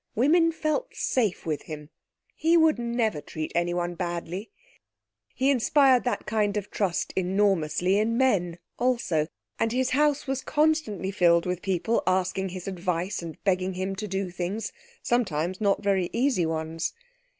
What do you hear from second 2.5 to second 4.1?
would never treat anyone